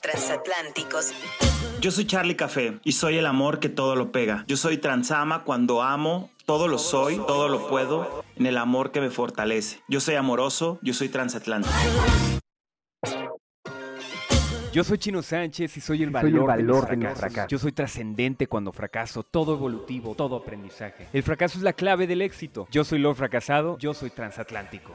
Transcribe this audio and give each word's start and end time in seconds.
Transatlánticos. 0.00 1.12
Yo 1.80 1.90
soy 1.90 2.06
Charlie 2.06 2.36
Café 2.36 2.80
y 2.82 2.92
soy 2.92 3.18
el 3.18 3.26
amor 3.26 3.60
que 3.60 3.68
todo 3.68 3.94
lo 3.94 4.10
pega. 4.10 4.44
Yo 4.48 4.56
soy 4.56 4.78
transama 4.78 5.44
cuando 5.44 5.82
amo, 5.82 6.30
todo 6.46 6.66
lo 6.66 6.78
soy, 6.78 7.16
todo 7.18 7.48
lo 7.48 7.68
puedo, 7.68 8.24
en 8.36 8.46
el 8.46 8.56
amor 8.58 8.90
que 8.90 9.00
me 9.00 9.10
fortalece. 9.10 9.80
Yo 9.88 10.00
soy 10.00 10.16
amoroso, 10.16 10.78
yo 10.82 10.94
soy 10.94 11.08
transatlántico. 11.08 11.74
Yo 14.72 14.84
soy 14.84 14.98
Chino 14.98 15.22
Sánchez 15.22 15.76
y 15.76 15.80
soy 15.80 16.02
el 16.02 16.12
Soy 16.12 16.12
valor, 16.12 16.40
el 16.40 16.46
valor 16.46 16.84
de, 16.84 16.90
de 16.90 16.96
mis 16.96 17.18
fracasos. 17.18 17.50
Yo 17.50 17.58
soy 17.58 17.72
trascendente 17.72 18.46
cuando 18.46 18.70
fracaso, 18.72 19.22
todo 19.22 19.54
evolutivo, 19.54 20.14
todo 20.14 20.36
aprendizaje. 20.36 21.08
El 21.12 21.22
fracaso 21.22 21.58
es 21.58 21.64
la 21.64 21.72
clave 21.72 22.06
del 22.06 22.22
éxito. 22.22 22.68
Yo 22.70 22.84
soy 22.84 22.98
lo 22.98 23.14
fracasado, 23.14 23.78
yo 23.78 23.94
soy 23.94 24.10
transatlántico. 24.10 24.92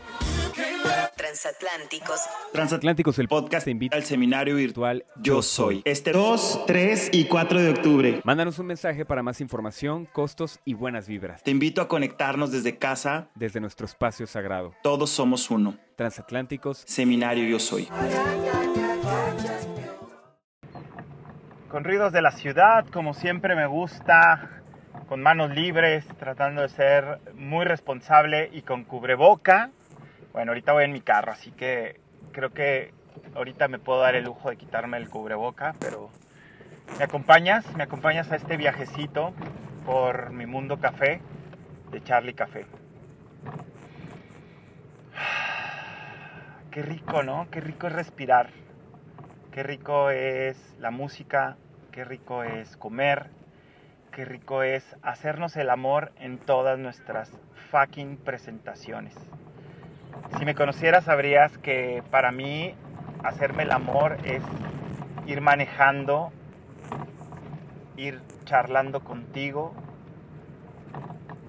Transatlánticos. 1.16 2.20
Transatlánticos, 2.52 3.20
el 3.20 3.28
Podcast 3.28 3.66
te 3.66 3.72
invita 3.72 3.96
al 3.96 4.04
seminario 4.04 4.56
virtual 4.56 4.74
virtual 4.74 5.06
Yo 5.22 5.42
Soy. 5.44 5.82
Este 5.86 6.12
2, 6.12 6.64
3 6.66 7.10
y 7.12 7.26
4 7.26 7.62
de 7.62 7.70
octubre. 7.70 8.22
Mándanos 8.24 8.58
un 8.58 8.66
mensaje 8.66 9.06
para 9.06 9.22
más 9.22 9.40
información, 9.40 10.06
costos 10.12 10.60
y 10.66 10.74
buenas 10.74 11.08
vibras. 11.08 11.44
Te 11.44 11.52
invito 11.52 11.82
a 11.82 11.88
conectarnos 11.88 12.52
desde 12.52 12.78
casa. 12.78 13.28
Desde 13.36 13.60
nuestro 13.60 13.86
espacio 13.86 14.26
sagrado. 14.26 14.74
Todos 14.82 15.12
somos 15.12 15.52
uno. 15.52 15.78
Transatlánticos. 15.96 16.84
Seminario 16.88 17.46
Yo 17.46 17.60
Soy. 17.60 17.88
con 21.70 21.84
ruidos 21.84 22.14
de 22.14 22.22
la 22.22 22.30
ciudad, 22.30 22.86
como 22.94 23.16
siempre 23.16 23.56
me 23.56 23.66
gusta, 23.66 24.62
con 25.08 25.24
manos 25.24 25.50
libres, 25.56 26.06
tratando 26.20 26.62
de 26.62 26.70
ser 26.70 27.20
muy 27.34 27.66
responsable 27.66 28.52
y 28.54 28.62
con 28.62 28.84
cubreboca. 28.84 29.72
Bueno, 30.34 30.50
ahorita 30.50 30.74
voy 30.74 30.86
en 30.86 30.94
mi 30.94 31.02
carro, 31.02 31.32
así 31.32 31.52
que 31.52 32.02
creo 32.32 32.50
que 32.50 32.92
ahorita 33.36 33.68
me 33.68 33.78
puedo 33.78 34.00
dar 34.00 34.16
el 34.16 34.24
lujo 34.24 34.50
de 34.50 34.58
quitarme 34.58 34.98
el 34.98 35.08
cubreboca, 35.08 35.76
pero 35.80 36.10
¿me 36.98 37.04
acompañas? 37.04 37.72
¿Me 37.76 37.84
acompañas 37.84 38.32
a 38.32 38.38
este 38.38 38.58
viajecito 38.58 39.32
por 39.86 40.32
mi 40.32 40.48
mundo 40.48 40.80
café 40.80 41.22
de 41.92 42.02
Charlie 42.02 42.34
Café? 42.34 42.66
Qué 46.72 46.82
rico, 46.82 47.22
¿no? 47.22 47.48
Qué 47.52 47.62
rico 47.62 47.86
es 47.86 47.94
respirar. 47.94 48.50
Qué 49.52 49.62
rico 49.62 50.10
es 50.10 50.58
la 50.80 50.90
música, 50.90 51.58
qué 51.92 52.06
rico 52.06 52.44
es 52.44 52.76
comer, 52.76 53.30
qué 54.12 54.26
rico 54.26 54.64
es 54.64 54.96
hacernos 55.04 55.56
el 55.58 55.70
amor 55.70 56.12
en 56.18 56.40
todas 56.40 56.80
nuestras 56.80 57.32
fucking 57.70 58.18
presentaciones. 58.18 59.14
Si 60.38 60.46
me 60.46 60.56
conocieras 60.56 61.06
sabrías 61.06 61.58
que 61.58 62.04
para 62.12 62.32
mí 62.32 62.76
hacerme 63.24 63.64
el 63.64 63.72
amor 63.72 64.18
es 64.24 64.44
ir 65.26 65.42
manejando, 65.42 66.32
ir 67.96 68.20
charlando 68.46 69.02
contigo, 69.04 69.74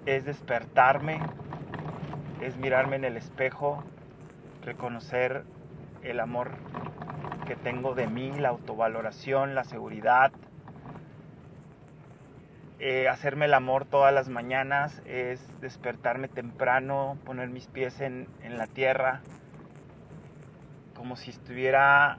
es 0.07 0.25
despertarme, 0.25 1.21
es 2.41 2.57
mirarme 2.57 2.97
en 2.97 3.05
el 3.05 3.17
espejo, 3.17 3.83
reconocer 4.65 5.45
el 6.03 6.21
amor 6.21 6.51
que 7.47 7.57
tengo 7.57 7.95
de 7.95 8.07
mí, 8.07 8.33
la 8.39 8.51
autovaloración, 8.51 9.55
la 9.55 9.65
seguridad. 9.65 10.33
Eh, 12.81 13.09
hacerme 13.09 13.45
el 13.45 13.55
amor 13.55 13.85
todas 13.85 14.13
las 14.13 14.29
mañanas 14.29 15.01
es 15.07 15.41
despertarme 15.61 16.29
temprano, 16.29 17.17
poner 17.25 17.49
mis 17.49 17.69
pies 17.69 18.01
en, 18.01 18.27
en 18.43 18.59
la 18.59 18.67
tierra, 18.67 19.21
como 20.95 21.17
si 21.17 21.31
estuviera 21.31 22.19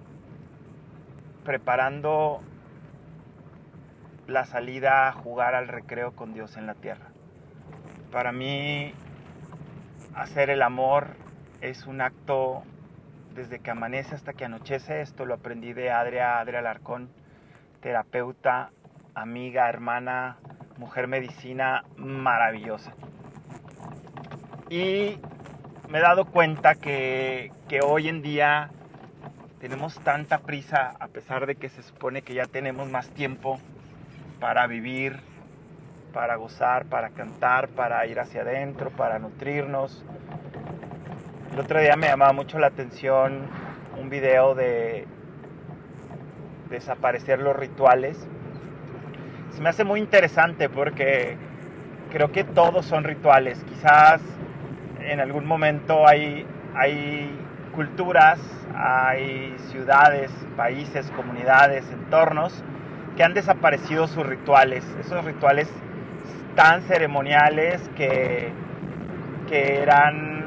preparando 1.44 2.42
la 4.28 4.46
salida 4.46 5.08
a 5.08 5.12
jugar 5.12 5.56
al 5.56 5.68
recreo 5.68 6.14
con 6.16 6.34
Dios 6.34 6.58
en 6.58 6.68
la 6.68 6.74
tierra. 6.74 7.08
Para 8.12 8.32
mí, 8.32 8.94
hacer 10.16 10.50
el 10.50 10.62
amor 10.62 11.08
es 11.62 11.86
un 11.86 12.02
acto 12.02 12.64
desde 13.36 13.60
que 13.60 13.72
amanece 13.72 14.16
hasta 14.16 14.34
que 14.34 14.46
anochece. 14.46 15.02
Esto 15.02 15.26
lo 15.26 15.36
aprendí 15.36 15.74
de 15.74 15.92
Adria, 15.92 16.40
Adria 16.40 16.60
Alarcón, 16.60 17.10
terapeuta, 17.82 18.72
amiga, 19.14 19.70
hermana, 19.70 20.38
mujer 20.78 21.08
medicina 21.08 21.84
maravillosa. 21.98 22.94
Y 24.70 25.20
me 25.90 26.00
he 26.00 26.02
dado 26.02 26.26
cuenta 26.26 26.76
que, 26.76 27.52
que 27.68 27.82
hoy 27.82 28.10
en 28.10 28.22
día 28.22 28.70
tenemos 29.60 30.00
tanta 30.00 30.40
prisa, 30.40 30.96
a 31.00 31.08
pesar 31.08 31.46
de 31.46 31.56
que 31.56 31.70
se 31.70 31.84
supone 31.84 32.22
que 32.22 32.34
ya 32.34 32.46
tenemos 32.46 32.90
más 32.90 33.10
tiempo 33.10 33.60
para 34.40 34.68
vivir, 34.68 35.20
para 36.14 36.36
gozar, 36.36 36.86
para 36.86 37.10
cantar, 37.10 37.70
para 37.70 38.06
ir 38.08 38.20
hacia 38.20 38.42
adentro, 38.42 38.90
para 38.92 39.20
nutrirnos, 39.20 40.06
el 41.56 41.62
otro 41.62 41.80
día 41.80 41.96
me 41.96 42.08
llamaba 42.08 42.34
mucho 42.34 42.60
la 42.60 42.68
atención 42.68 43.48
un 43.98 44.10
video 44.10 44.56
de 44.56 45.08
desaparecer 46.70 47.40
los 47.40 47.56
rituales. 47.56 48.28
Me 49.60 49.70
hace 49.70 49.84
muy 49.84 50.00
interesante 50.00 50.70
porque 50.70 51.38
creo 52.12 52.32
que 52.32 52.44
todos 52.44 52.86
son 52.86 53.04
rituales. 53.04 53.64
Quizás 53.70 54.22
en 55.00 55.20
algún 55.20 55.46
momento 55.46 56.08
hay, 56.08 56.46
hay 56.76 57.30
culturas, 57.74 58.40
hay 58.76 59.56
ciudades, 59.72 60.32
países, 60.58 61.10
comunidades, 61.12 61.86
entornos 61.92 62.64
que 63.16 63.24
han 63.24 63.34
desaparecido 63.34 64.08
sus 64.08 64.26
rituales. 64.26 64.86
Esos 65.00 65.24
rituales 65.24 65.70
tan 66.56 66.82
ceremoniales 66.84 67.90
que, 67.96 68.50
que 69.48 69.82
eran 69.82 70.46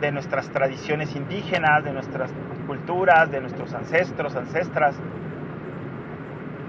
de 0.00 0.12
nuestras 0.12 0.48
tradiciones 0.50 1.14
indígenas, 1.16 1.84
de 1.84 1.92
nuestras 1.92 2.30
culturas, 2.66 3.30
de 3.30 3.40
nuestros 3.40 3.74
ancestros, 3.74 4.36
ancestras. 4.36 4.94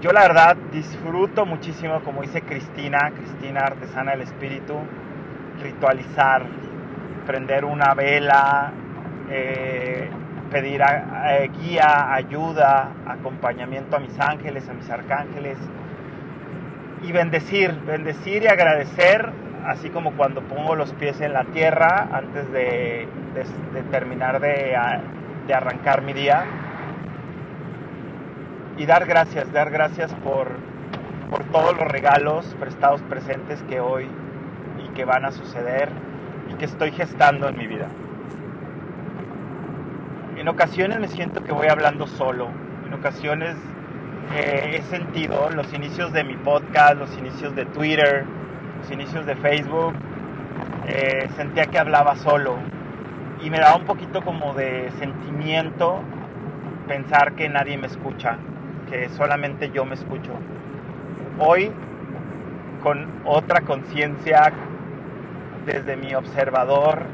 Yo 0.00 0.12
la 0.12 0.22
verdad 0.22 0.56
disfruto 0.72 1.44
muchísimo, 1.44 2.00
como 2.00 2.22
dice 2.22 2.40
Cristina, 2.40 3.12
Cristina 3.14 3.60
Artesana 3.60 4.12
del 4.12 4.22
Espíritu, 4.22 4.74
ritualizar, 5.62 6.46
prender 7.26 7.66
una 7.66 7.92
vela, 7.92 8.72
eh, 9.28 10.08
pedir 10.50 10.82
guía, 11.60 12.14
ayuda, 12.14 12.92
acompañamiento 13.06 13.96
a 13.96 14.00
mis 14.00 14.18
ángeles, 14.18 14.66
a 14.70 14.72
mis 14.72 14.88
arcángeles 14.88 15.58
y 17.02 17.12
bendecir, 17.12 17.74
bendecir 17.86 18.44
y 18.44 18.46
agradecer 18.46 19.28
así 19.66 19.90
como 19.90 20.12
cuando 20.12 20.40
pongo 20.40 20.76
los 20.76 20.94
pies 20.94 21.20
en 21.20 21.34
la 21.34 21.44
tierra 21.44 22.08
antes 22.10 22.50
de, 22.52 23.06
terminar 23.90 24.40
de 24.40 24.74
arrancar 25.52 26.00
mi 26.00 26.14
día. 26.14 26.46
Y 28.80 28.86
dar 28.86 29.04
gracias, 29.04 29.52
dar 29.52 29.68
gracias 29.70 30.10
por, 30.24 30.48
por 31.28 31.44
todos 31.52 31.76
los 31.76 31.86
regalos 31.86 32.46
prestados 32.58 33.02
presentes 33.02 33.62
que 33.68 33.78
hoy 33.78 34.08
y 34.82 34.94
que 34.94 35.04
van 35.04 35.26
a 35.26 35.32
suceder 35.32 35.90
y 36.50 36.54
que 36.54 36.64
estoy 36.64 36.90
gestando 36.90 37.46
en 37.46 37.58
mi 37.58 37.66
vida. 37.66 37.88
En 40.38 40.48
ocasiones 40.48 40.98
me 40.98 41.08
siento 41.08 41.44
que 41.44 41.52
voy 41.52 41.66
hablando 41.66 42.06
solo, 42.06 42.48
en 42.86 42.94
ocasiones 42.94 43.54
eh, 44.34 44.78
he 44.78 44.82
sentido 44.84 45.50
los 45.50 45.70
inicios 45.74 46.14
de 46.14 46.24
mi 46.24 46.36
podcast, 46.36 46.94
los 46.94 47.14
inicios 47.18 47.54
de 47.54 47.66
Twitter, 47.66 48.24
los 48.80 48.90
inicios 48.90 49.26
de 49.26 49.36
Facebook, 49.36 49.92
eh, 50.86 51.28
sentía 51.36 51.66
que 51.66 51.78
hablaba 51.78 52.16
solo 52.16 52.56
y 53.42 53.50
me 53.50 53.58
daba 53.58 53.76
un 53.76 53.84
poquito 53.84 54.22
como 54.22 54.54
de 54.54 54.90
sentimiento 54.98 56.00
pensar 56.88 57.34
que 57.34 57.46
nadie 57.50 57.76
me 57.76 57.86
escucha, 57.86 58.38
que 58.90 59.08
solamente 59.10 59.70
yo 59.70 59.84
me 59.84 59.94
escucho. 59.94 60.32
Hoy, 61.38 61.70
con 62.82 63.06
otra 63.24 63.60
conciencia, 63.62 64.52
desde 65.64 65.96
mi 65.96 66.14
observador, 66.14 67.04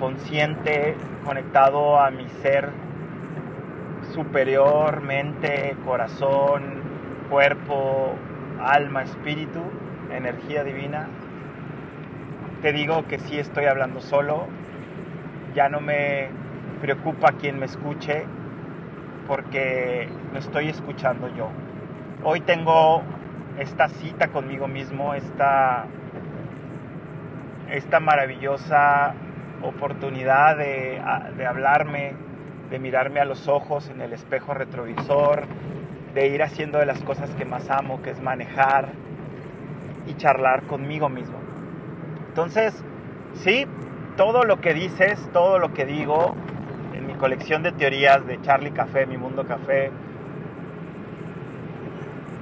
consciente, 0.00 0.96
conectado 1.24 2.00
a 2.00 2.10
mi 2.10 2.28
ser 2.42 2.70
superior, 4.12 5.02
mente, 5.02 5.76
corazón, 5.84 6.62
cuerpo, 7.30 8.14
alma, 8.60 9.02
espíritu, 9.02 9.60
energía 10.10 10.64
divina, 10.64 11.08
te 12.62 12.72
digo 12.72 13.06
que 13.06 13.18
sí 13.18 13.38
estoy 13.38 13.66
hablando 13.66 14.00
solo, 14.00 14.46
ya 15.54 15.68
no 15.68 15.80
me 15.80 16.28
preocupa 16.80 17.32
quien 17.32 17.58
me 17.58 17.66
escuche, 17.66 18.24
porque 19.26 20.08
me 20.32 20.38
estoy 20.38 20.68
escuchando 20.68 21.28
yo. 21.34 21.48
Hoy 22.22 22.40
tengo 22.40 23.02
esta 23.58 23.88
cita 23.88 24.28
conmigo 24.28 24.66
mismo, 24.68 25.14
esta, 25.14 25.86
esta 27.70 28.00
maravillosa 28.00 29.14
oportunidad 29.62 30.56
de, 30.56 31.00
de 31.36 31.46
hablarme, 31.46 32.12
de 32.70 32.78
mirarme 32.78 33.20
a 33.20 33.24
los 33.24 33.48
ojos 33.48 33.88
en 33.88 34.00
el 34.00 34.12
espejo 34.12 34.54
retrovisor, 34.54 35.44
de 36.14 36.28
ir 36.28 36.42
haciendo 36.42 36.78
de 36.78 36.86
las 36.86 37.02
cosas 37.02 37.30
que 37.34 37.44
más 37.44 37.70
amo, 37.70 38.02
que 38.02 38.10
es 38.10 38.20
manejar 38.22 38.88
y 40.06 40.14
charlar 40.14 40.62
conmigo 40.64 41.08
mismo. 41.08 41.38
Entonces, 42.28 42.74
sí, 43.34 43.66
todo 44.16 44.44
lo 44.44 44.60
que 44.60 44.74
dices, 44.74 45.28
todo 45.32 45.58
lo 45.58 45.72
que 45.72 45.86
digo 45.86 46.34
colección 47.18 47.62
de 47.62 47.72
teorías 47.72 48.26
de 48.26 48.40
Charlie 48.42 48.70
Café, 48.72 49.06
Mi 49.06 49.16
Mundo 49.16 49.46
Café, 49.46 49.90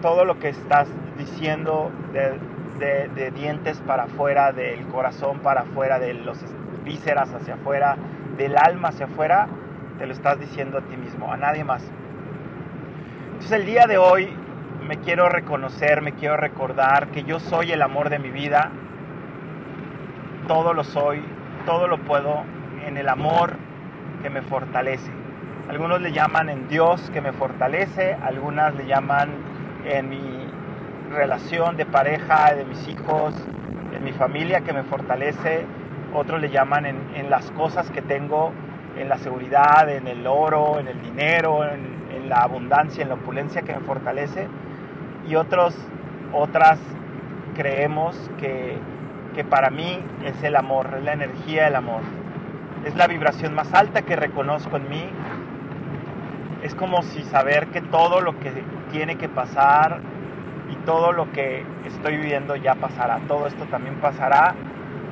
todo 0.01 0.25
lo 0.25 0.39
que 0.39 0.49
estás 0.49 0.89
diciendo 1.17 1.91
de, 2.13 3.09
de 3.09 3.31
dientes 3.31 3.81
para 3.87 4.05
afuera, 4.05 4.53
del 4.53 4.85
corazón 4.87 5.39
para 5.39 5.63
afuera, 5.63 5.99
de 5.99 6.15
los 6.15 6.39
vísceras 6.85 7.33
hacia 7.33 7.55
afuera, 7.55 7.97
del 8.37 8.57
alma 8.57 8.89
hacia 8.89 9.07
afuera, 9.07 9.49
te 9.99 10.07
lo 10.07 10.13
estás 10.13 10.41
diciendo 10.41 10.79
a 10.79 10.81
ti 10.83 10.97
mismo, 10.97 11.33
a 11.33 11.37
nadie 11.37 11.65
más. 11.65 11.83
Entonces 13.33 13.53
el 13.53 13.67
día 13.67 13.87
de 13.87 13.99
hoy 13.99 14.29
me 14.87 14.99
quiero 14.99 15.29
reconocer, 15.29 16.03
me 16.03 16.13
quiero 16.13 16.37
recordar 16.37 17.09
que 17.09 17.23
yo 17.23 17.39
soy 17.39 17.73
el 17.73 17.83
amor 17.83 18.11
de 18.11 18.19
mi 18.19 18.31
vida, 18.31 18.71
todo 20.49 20.75
lo 20.75 20.85
soy, 20.85 21.23
todo 21.67 21.87
lo 21.87 21.99
puedo 21.99 22.43
en 22.85 22.97
el 22.97 23.09
amor 23.09 23.57
que 24.23 24.31
me 24.31 24.43
fortalece. 24.43 25.11
Algunos 25.69 26.01
le 26.01 26.13
llaman 26.13 26.49
en 26.49 26.69
Dios 26.69 27.11
que 27.13 27.21
me 27.21 27.33
fortalece, 27.33 28.15
algunas 28.15 28.75
le 28.75 28.87
llaman 28.87 29.31
en 29.85 30.09
mi 30.09 30.49
relación 31.11 31.77
de 31.77 31.87
pareja, 31.87 32.55
de 32.55 32.65
mis 32.65 32.89
hijos, 32.89 33.35
en 33.95 34.05
mi 34.05 34.13
familia 34.13 34.63
que 34.63 34.73
me 34.73 34.83
fortalece, 34.83 35.65
otros 36.15 36.41
le 36.41 36.51
llaman 36.51 36.87
en, 36.87 37.31
las 37.31 37.51
cosas 37.53 37.91
que 37.91 38.03
tengo, 38.03 38.53
en 38.99 39.09
la 39.09 39.19
seguridad, 39.19 39.89
en 39.89 40.07
el 40.07 40.27
oro, 40.27 40.79
en 40.79 40.89
el 40.89 41.01
dinero, 41.01 41.65
en, 41.65 42.03
la 42.29 42.43
abundancia, 42.43 43.03
en 43.03 43.09
la 43.09 43.17
opulencia 43.17 43.63
que 43.63 43.75
me 43.75 43.81
fortalece. 43.81 44.47
Y 45.29 45.35
otros, 45.35 45.77
otras 46.33 46.79
creemos 47.55 48.17
que, 48.39 48.77
que 49.35 49.45
para 49.45 49.71
mí 49.71 49.99
es 50.25 50.43
el 50.43 50.57
amor, 50.57 50.95
es 50.97 51.05
la 51.05 51.13
energía 51.13 51.65
del 51.65 51.77
amor. 51.77 52.01
Es 52.85 52.97
la 52.97 53.07
vibración 53.07 53.55
más 53.55 53.73
alta 53.75 54.03
que 54.03 54.17
reconozco 54.17 54.77
en 54.77 54.89
mí. 54.89 55.05
Es 56.63 56.75
como 56.75 57.03
si 57.03 57.23
saber 57.25 57.69
que 57.69 57.81
todo 57.81 58.21
lo 58.21 58.39
que 58.39 58.53
tiene 58.91 59.17
que 59.17 59.29
pasar 59.29 60.01
y 60.71 60.77
todo 60.85 61.13
lo 61.13 61.31
que 61.33 61.65
estoy 61.87 62.17
viviendo 62.17 62.57
ya 62.57 62.75
pasará. 62.75 63.21
Todo 63.29 63.47
esto 63.47 63.65
también 63.67 63.97
pasará 63.97 64.55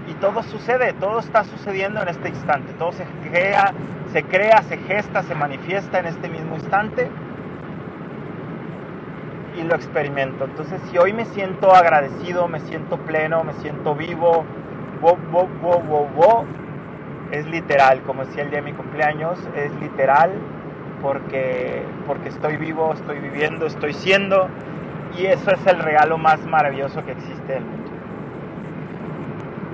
y 0.08 0.14
todo 0.14 0.43
sucede, 0.43 0.93
todo 0.94 1.20
está 1.20 1.44
sucediendo 1.44 2.02
en 2.02 2.08
este 2.08 2.31
instante, 2.31 2.72
todo 2.75 2.93
se 2.93 3.05
crea, 3.28 3.72
se 4.12 4.25
crea, 4.25 4.62
se 4.62 4.76
gesta, 4.78 5.22
se 5.22 5.34
manifiesta 5.34 6.00
en 6.00 6.06
este 6.06 6.28
mismo 6.28 6.56
instante 6.56 7.08
y 9.56 9.62
lo 9.62 9.75
experimento. 9.75 10.44
Entonces, 10.44 10.81
si 10.90 10.99
hoy 10.99 11.12
me 11.12 11.25
siento 11.26 11.72
agradecido, 11.72 12.49
me 12.49 12.61
siento 12.61 12.96
pleno, 12.99 13.44
me 13.44 13.52
siento 13.55 13.94
vivo, 13.94 14.44
wo, 15.00 15.17
wo, 15.31 15.49
wo, 15.62 16.44
es 17.31 17.47
literal, 17.47 18.00
como 18.03 18.25
decía 18.25 18.43
el 18.43 18.50
día 18.50 18.61
de 18.61 18.71
mi 18.71 18.73
cumpleaños, 18.73 19.38
es 19.56 19.73
literal 19.81 20.32
porque, 21.00 21.82
porque 22.06 22.29
estoy 22.29 22.56
vivo, 22.56 22.93
estoy 22.93 23.19
viviendo, 23.19 23.67
estoy 23.67 23.94
siendo 23.94 24.49
y 25.19 25.27
eso 25.27 25.50
es 25.50 25.67
el 25.67 25.79
regalo 25.79 26.19
más 26.19 26.44
maravilloso 26.47 27.05
que 27.05 27.12
existe 27.12 27.56
en 27.56 27.59
el 27.59 27.65
mundo. 27.65 27.91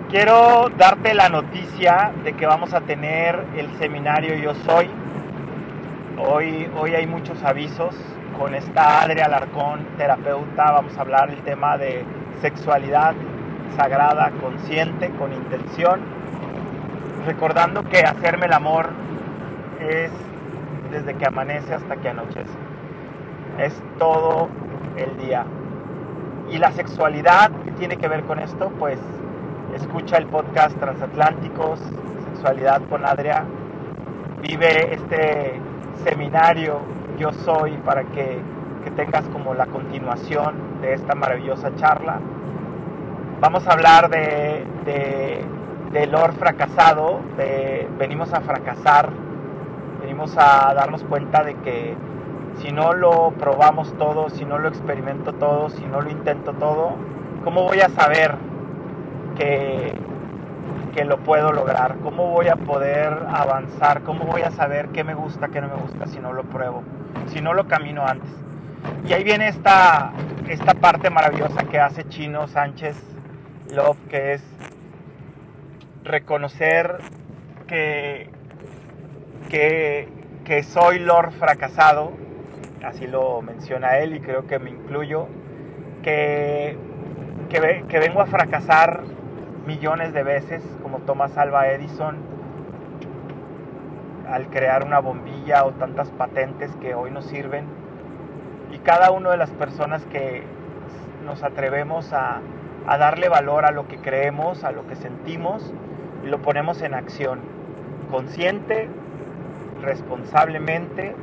Quiero 0.08 0.70
darte 0.78 1.14
la 1.14 1.28
noticia 1.28 2.12
de 2.22 2.34
que 2.34 2.46
vamos 2.46 2.72
a 2.72 2.80
tener 2.80 3.44
el 3.56 3.68
seminario 3.78 4.36
Yo 4.36 4.54
Soy. 4.54 4.88
Hoy, 6.18 6.68
hoy 6.78 6.94
hay 6.94 7.06
muchos 7.06 7.42
avisos. 7.42 7.94
Con 8.38 8.54
esta 8.54 9.00
Adria 9.00 9.24
Alarcón, 9.24 9.80
terapeuta, 9.96 10.70
vamos 10.70 10.96
a 10.96 11.00
hablar 11.00 11.30
el 11.30 11.38
tema 11.38 11.78
de 11.78 12.04
sexualidad 12.42 13.14
sagrada, 13.76 14.30
consciente, 14.40 15.10
con 15.18 15.32
intención. 15.32 16.00
Recordando 17.26 17.82
que 17.82 17.98
hacerme 17.98 18.46
el 18.46 18.52
amor 18.52 18.86
es 19.80 20.12
desde 20.92 21.14
que 21.14 21.26
amanece 21.26 21.74
hasta 21.74 21.96
que 21.96 22.08
anochece. 22.08 22.46
Es 23.58 23.74
todo 23.98 24.48
el 24.96 25.16
día. 25.18 25.44
Y 26.50 26.58
la 26.58 26.70
sexualidad, 26.70 27.50
¿qué 27.64 27.72
tiene 27.72 27.96
que 27.96 28.06
ver 28.06 28.22
con 28.22 28.38
esto? 28.38 28.70
Pues 28.78 28.98
escucha 29.74 30.18
el 30.18 30.26
podcast 30.26 30.78
Transatlánticos, 30.78 31.80
Sexualidad 32.32 32.82
con 32.88 33.04
Adria, 33.04 33.44
vive 34.40 34.94
este 34.94 35.60
seminario 36.04 36.78
Yo 37.18 37.32
Soy 37.32 37.72
para 37.78 38.04
que, 38.04 38.40
tengas 38.94 39.24
como 39.24 39.52
la 39.52 39.66
continuación 39.66 40.80
de 40.80 40.94
esta 40.94 41.14
maravillosa 41.14 41.74
charla. 41.76 42.18
Vamos 43.40 43.66
a 43.66 43.72
hablar 43.72 44.08
de, 44.08 45.44
or 46.04 46.32
fracasado, 46.34 47.20
venimos 47.98 48.32
a 48.32 48.40
fracasar, 48.40 49.10
venimos 50.00 50.36
a 50.36 50.74
darnos 50.74 51.02
cuenta 51.04 51.42
de 51.42 51.54
que 51.56 51.94
si 52.60 52.70
no 52.70 52.92
lo 52.92 53.30
probamos 53.32 53.92
todo, 53.96 54.28
si 54.30 54.44
no 54.44 54.58
lo 54.58 54.68
experimento 54.68 55.32
todo, 55.32 55.70
si 55.70 55.84
no 55.86 56.02
lo 56.02 56.10
intento 56.10 56.52
todo, 56.52 56.92
¿cómo 57.44 57.62
voy 57.62 57.80
a 57.80 57.88
saber 57.88 58.34
que, 59.38 59.94
que 60.94 61.04
lo 61.04 61.18
puedo 61.18 61.52
lograr? 61.52 61.96
¿Cómo 62.02 62.30
voy 62.30 62.48
a 62.48 62.56
poder 62.56 63.26
avanzar? 63.32 64.02
¿Cómo 64.02 64.24
voy 64.24 64.42
a 64.42 64.50
saber 64.50 64.88
qué 64.88 65.02
me 65.02 65.14
gusta, 65.14 65.48
qué 65.48 65.60
no 65.60 65.68
me 65.68 65.76
gusta 65.76 66.06
si 66.06 66.18
no 66.18 66.32
lo 66.32 66.42
pruebo? 66.44 66.82
Si 67.32 67.40
no 67.40 67.54
lo 67.54 67.66
camino 67.68 68.06
antes. 68.06 68.30
Y 69.08 69.14
ahí 69.14 69.24
viene 69.24 69.48
esta, 69.48 70.12
esta 70.48 70.74
parte 70.74 71.08
maravillosa 71.08 71.64
que 71.64 71.80
hace 71.80 72.06
Chino 72.08 72.48
Sánchez 72.48 72.96
Love, 73.74 73.98
que 74.08 74.34
es 74.34 74.42
reconocer 76.06 76.98
que, 77.66 78.30
que, 79.50 80.08
que 80.44 80.62
soy 80.62 81.00
Lord 81.00 81.32
fracasado, 81.32 82.12
así 82.84 83.06
lo 83.06 83.42
menciona 83.42 83.98
él 83.98 84.14
y 84.14 84.20
creo 84.20 84.46
que 84.46 84.58
me 84.58 84.70
incluyo, 84.70 85.26
que, 86.02 86.76
que, 87.48 87.98
vengo 87.98 88.20
a 88.20 88.26
fracasar 88.26 89.02
millones 89.66 90.12
de 90.12 90.22
veces, 90.22 90.62
como 90.82 90.98
Thomas 91.00 91.36
Alva 91.36 91.68
Edison, 91.68 92.16
al 94.28 94.46
crear 94.48 94.84
una 94.84 95.00
bombilla 95.00 95.64
o 95.64 95.72
tantas 95.72 96.10
patentes 96.10 96.70
que 96.80 96.94
hoy 96.94 97.10
nos 97.10 97.26
sirven. 97.26 97.64
Y 98.72 98.78
cada 98.78 99.10
una 99.10 99.30
de 99.30 99.36
las 99.36 99.50
personas 99.50 100.04
que 100.06 100.42
nos 101.24 101.42
atrevemos 101.42 102.12
a, 102.12 102.40
a 102.86 102.98
darle 102.98 103.28
valor 103.28 103.64
a 103.64 103.72
lo 103.72 103.88
que 103.88 103.98
creemos, 103.98 104.64
a 104.64 104.72
lo 104.72 104.86
que 104.86 104.94
sentimos, 104.96 105.72
y 106.24 106.28
lo 106.28 106.38
ponemos 106.38 106.82
en 106.82 106.94
acción, 106.94 107.40
consciente, 108.10 108.88
responsablemente 109.82 111.14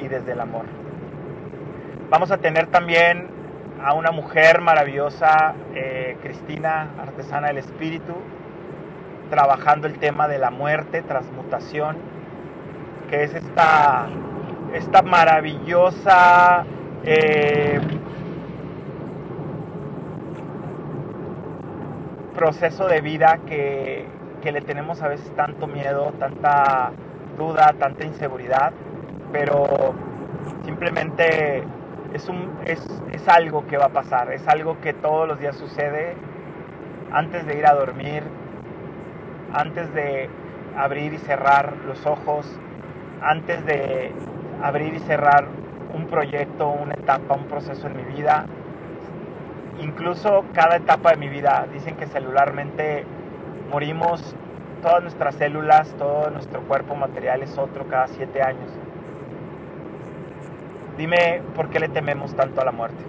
y 0.00 0.08
desde 0.08 0.32
el 0.32 0.40
amor. 0.40 0.64
Vamos 2.10 2.30
a 2.30 2.38
tener 2.38 2.66
también 2.66 3.26
a 3.82 3.94
una 3.94 4.10
mujer 4.10 4.60
maravillosa, 4.60 5.54
eh, 5.74 6.16
Cristina, 6.22 6.90
artesana 7.00 7.48
del 7.48 7.58
espíritu, 7.58 8.14
trabajando 9.30 9.86
el 9.86 9.98
tema 9.98 10.28
de 10.28 10.38
la 10.38 10.50
muerte, 10.50 11.02
transmutación, 11.02 11.96
que 13.08 13.24
es 13.24 13.34
esta, 13.34 14.06
esta 14.74 15.02
maravillosa 15.02 16.64
eh, 17.04 17.80
proceso 22.42 22.88
de 22.88 23.00
vida 23.00 23.38
que, 23.46 24.04
que 24.42 24.50
le 24.50 24.62
tenemos 24.62 25.00
a 25.00 25.06
veces 25.06 25.30
tanto 25.36 25.68
miedo, 25.68 26.12
tanta 26.18 26.90
duda, 27.38 27.72
tanta 27.78 28.04
inseguridad, 28.04 28.72
pero 29.30 29.94
simplemente 30.64 31.62
es, 32.12 32.28
un, 32.28 32.50
es, 32.64 32.84
es 33.12 33.28
algo 33.28 33.64
que 33.68 33.76
va 33.76 33.84
a 33.84 33.88
pasar, 33.90 34.32
es 34.32 34.42
algo 34.48 34.80
que 34.80 34.92
todos 34.92 35.28
los 35.28 35.38
días 35.38 35.54
sucede 35.54 36.16
antes 37.12 37.46
de 37.46 37.58
ir 37.58 37.64
a 37.64 37.74
dormir, 37.74 38.24
antes 39.52 39.94
de 39.94 40.28
abrir 40.76 41.14
y 41.14 41.18
cerrar 41.18 41.74
los 41.86 42.04
ojos, 42.06 42.44
antes 43.22 43.64
de 43.66 44.10
abrir 44.64 44.94
y 44.94 44.98
cerrar 44.98 45.46
un 45.94 46.08
proyecto, 46.08 46.70
una 46.70 46.94
etapa, 46.94 47.34
un 47.36 47.44
proceso 47.44 47.86
en 47.86 47.98
mi 47.98 48.14
vida, 48.16 48.46
incluso 49.80 50.44
cada 50.52 50.76
etapa 50.76 51.10
de 51.10 51.16
mi 51.16 51.28
vida. 51.28 51.66
Dicen 51.72 51.96
que 51.96 52.06
celularmente 52.06 53.04
morimos, 53.70 54.34
todas 54.82 55.02
nuestras 55.02 55.34
células, 55.36 55.88
todo 55.98 56.30
nuestro 56.30 56.60
cuerpo 56.62 56.94
material 56.94 57.42
es 57.42 57.56
otro 57.56 57.86
cada 57.86 58.08
siete 58.08 58.42
años. 58.42 58.70
Dime 60.98 61.42
por 61.54 61.70
qué 61.70 61.80
le 61.80 61.88
tememos 61.88 62.34
tanto 62.34 62.60
a 62.60 62.64
la 62.64 62.72
muerte. 62.72 63.02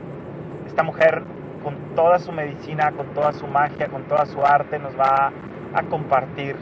Esta 0.67 0.83
mujer 0.83 1.23
con 1.63 1.75
toda 1.95 2.19
su 2.19 2.31
medicina, 2.31 2.91
con 2.91 3.07
toda 3.07 3.33
su 3.33 3.47
magia, 3.47 3.87
con 3.87 4.03
toda 4.03 4.25
su 4.25 4.45
arte 4.45 4.79
nos 4.79 4.97
va 4.99 5.31
a 5.73 5.83
compartir 5.83 6.55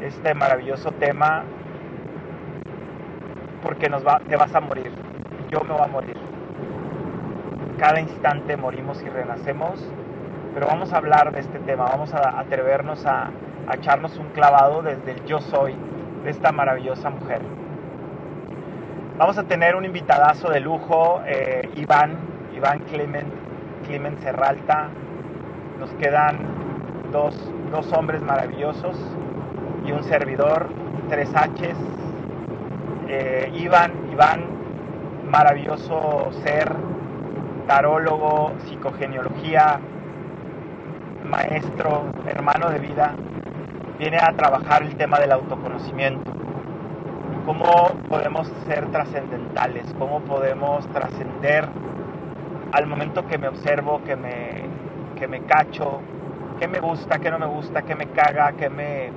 este 0.00 0.34
maravilloso 0.34 0.90
tema 0.92 1.44
porque 3.62 3.88
nos 3.88 4.04
va, 4.04 4.18
te 4.18 4.36
vas 4.36 4.52
a 4.54 4.60
morir, 4.60 4.90
yo 5.48 5.60
me 5.60 5.72
voy 5.72 5.82
a 5.82 5.86
morir. 5.86 6.21
Cada 7.82 7.98
instante 7.98 8.56
morimos 8.56 9.02
y 9.02 9.08
renacemos, 9.08 9.72
pero 10.54 10.68
vamos 10.68 10.92
a 10.92 10.98
hablar 10.98 11.32
de 11.32 11.40
este 11.40 11.58
tema, 11.58 11.86
vamos 11.86 12.14
a 12.14 12.38
atrevernos 12.38 13.04
a, 13.06 13.32
echarnos 13.72 14.16
un 14.18 14.28
clavado 14.28 14.82
desde 14.82 15.10
el 15.10 15.24
yo 15.24 15.40
soy 15.40 15.74
de 16.22 16.30
esta 16.30 16.52
maravillosa 16.52 17.10
mujer. 17.10 17.40
Vamos 19.18 19.36
a 19.36 19.42
tener 19.42 19.74
un 19.74 19.84
invitadazo 19.84 20.48
de 20.50 20.60
lujo, 20.60 21.22
eh, 21.26 21.68
Iván, 21.74 22.18
Iván 22.54 22.78
Clement, 22.88 23.26
Clement 23.84 24.20
Serralta. 24.20 24.86
Nos 25.80 25.90
quedan 25.94 26.38
dos, 27.10 27.34
dos 27.72 27.92
hombres 27.94 28.22
maravillosos 28.22 28.96
y 29.84 29.90
un 29.90 30.04
servidor, 30.04 30.68
tres 31.10 31.30
H's. 31.34 31.76
Eh, 33.08 33.50
Iván, 33.56 33.90
Iván, 34.12 34.44
maravilloso 35.28 36.30
ser, 36.44 36.76
tarólogo, 37.66 38.52
psicogeneología, 38.66 39.80
maestro, 41.24 42.04
hermano 42.26 42.70
de 42.70 42.78
vida, 42.78 43.14
viene 43.98 44.18
a 44.18 44.32
trabajar 44.32 44.82
el 44.82 44.96
tema 44.96 45.18
del 45.18 45.32
autoconocimiento. 45.32 46.30
Cómo 47.46 47.88
podemos 48.08 48.50
ser 48.66 48.86
trascendentales, 48.90 49.86
cómo 49.98 50.20
podemos 50.20 50.86
trascender 50.88 51.68
al 52.72 52.86
momento 52.86 53.26
que 53.26 53.38
me 53.38 53.48
observo, 53.48 54.02
que 54.04 54.16
me, 54.16 54.62
que 55.18 55.28
me 55.28 55.42
cacho, 55.42 56.00
qué 56.58 56.68
me 56.68 56.80
gusta, 56.80 57.18
qué 57.18 57.30
no 57.30 57.38
me 57.38 57.46
gusta, 57.46 57.82
qué 57.82 57.94
me 57.94 58.06
caga, 58.06 58.52
qué 58.52 58.70
me, 58.70 59.10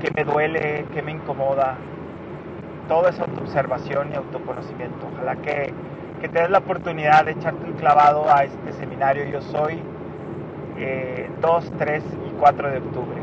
qué 0.00 0.10
me 0.14 0.24
duele, 0.24 0.86
qué 0.92 1.02
me 1.02 1.12
incomoda. 1.12 1.76
Todo 2.88 3.08
es 3.08 3.18
autoobservación 3.18 4.10
y 4.12 4.16
autoconocimiento. 4.16 5.08
Ojalá 5.12 5.36
que, 5.36 5.72
que 6.20 6.28
te 6.28 6.40
des 6.40 6.50
la 6.50 6.58
oportunidad 6.58 7.24
de 7.24 7.32
echarte 7.32 7.64
un 7.64 7.72
clavado 7.74 8.30
a 8.32 8.44
este 8.44 8.72
seminario. 8.74 9.24
Yo 9.24 9.40
soy 9.42 9.80
2, 9.80 10.76
eh, 10.78 11.70
3 11.78 12.04
y 12.28 12.30
4 12.38 12.70
de 12.70 12.78
octubre. 12.78 13.22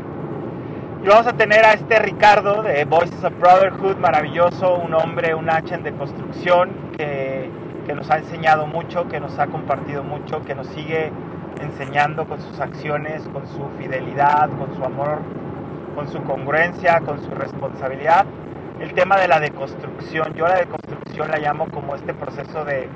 Y 1.02 1.06
vamos 1.08 1.26
a 1.26 1.32
tener 1.32 1.64
a 1.64 1.72
este 1.72 1.98
Ricardo 1.98 2.62
de 2.62 2.84
Voices 2.84 3.24
of 3.24 3.32
Brotherhood, 3.38 3.96
maravilloso, 3.96 4.76
un 4.76 4.92
hombre, 4.94 5.34
un 5.34 5.48
H 5.48 5.78
de 5.78 5.92
construcción 5.92 6.70
que, 6.96 7.48
que 7.86 7.94
nos 7.94 8.10
ha 8.10 8.18
enseñado 8.18 8.66
mucho, 8.66 9.08
que 9.08 9.18
nos 9.18 9.38
ha 9.38 9.46
compartido 9.46 10.02
mucho, 10.02 10.44
que 10.44 10.54
nos 10.54 10.66
sigue 10.68 11.10
enseñando 11.60 12.26
con 12.26 12.40
sus 12.42 12.60
acciones, 12.60 13.22
con 13.32 13.46
su 13.46 13.68
fidelidad, 13.78 14.50
con 14.58 14.76
su 14.76 14.84
amor 14.84 15.20
con 15.94 16.08
su 16.08 16.22
congruencia, 16.22 17.00
con 17.00 17.20
su 17.22 17.30
responsabilidad. 17.30 18.24
El 18.80 18.94
tema 18.94 19.18
de 19.18 19.28
la 19.28 19.38
deconstrucción, 19.40 20.32
yo 20.32 20.48
la 20.48 20.56
deconstrucción 20.56 21.30
la 21.30 21.38
llamo 21.38 21.66
como 21.66 21.94
este 21.94 22.14
proceso 22.14 22.64
de, 22.64 22.88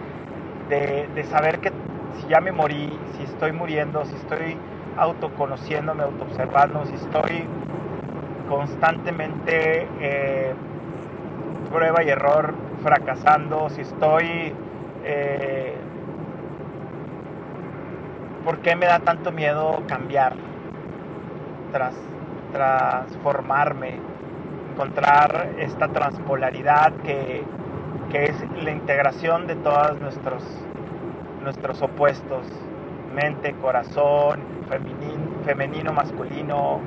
de, 0.70 1.24
saber 1.24 1.58
que 1.58 1.70
si 2.18 2.28
ya 2.28 2.40
me 2.40 2.52
morí, 2.52 2.98
si 3.18 3.24
estoy 3.24 3.52
muriendo, 3.52 4.04
si 4.06 4.14
estoy 4.16 4.56
autoconociéndome, 4.96 6.04
autoobservando, 6.04 6.86
si 6.86 6.94
estoy 6.94 7.44
constantemente 8.48 9.86
eh, 10.00 10.54
prueba 11.70 12.02
y 12.02 12.08
error 12.08 12.54
fracasando, 12.82 13.68
si 13.68 13.82
estoy... 13.82 14.54
Eh, 15.04 15.76
¿Por 18.42 18.58
qué 18.58 18.74
me 18.74 18.86
da 18.86 19.00
tanto 19.00 19.32
miedo 19.32 19.82
cambiar 19.86 20.34
tras 21.72 21.94
transformarme, 22.52 23.98
encontrar 24.74 25.50
esta 25.58 25.88
transpolaridad 25.88 26.92
que, 27.04 27.44
es 28.12 28.34
la 28.62 28.70
integración 28.70 29.48
de 29.48 29.56
todos 29.56 30.00
nuestros, 30.00 30.44
nuestros 31.42 31.82
opuestos, 31.82 32.44
mente, 33.12 33.54
corazón, 33.54 34.38
femenino, 35.44 35.92
masculino, 35.92 36.80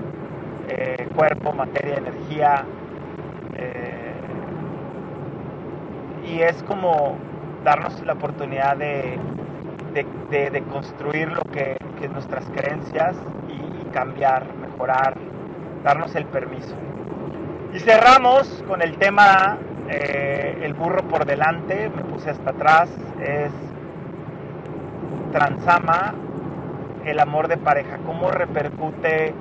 eh, 0.70 1.06
cuerpo, 1.16 1.52
materia, 1.52 1.98
energía. 1.98 2.64
Eh, 3.56 4.14
y 6.30 6.42
es 6.42 6.64
como 6.64 7.18
darnos 7.66 8.02
la 8.06 8.14
oportunidad 8.14 8.78
de, 8.78 9.20
de, 9.94 10.64
construir 10.72 11.30
lo 11.30 11.42
que, 11.42 11.76
que 12.00 12.08
nuestras 12.08 12.46
creencias 12.56 13.18
y 13.50 13.90
cambiar, 13.92 14.46
mejorar, 14.62 15.16
darnos 15.84 16.16
el 16.16 16.26
permiso. 16.26 16.74
Y 17.74 17.80
cerramos 17.80 18.64
con 18.68 18.82
el 18.82 18.98
tema 18.98 19.58
eh, 19.90 20.60
El 20.64 20.74
burro 20.74 21.04
por 21.04 21.26
delante, 21.26 21.90
me 21.96 22.04
puse 22.04 22.30
hasta 22.30 22.52
atrás, 22.52 22.90
es 23.22 23.52
Transama, 25.32 26.14
el 27.06 27.20
amor 27.20 27.48
de 27.48 27.58
pareja, 27.58 27.98
cómo 28.06 28.32
repercute 28.32 29.34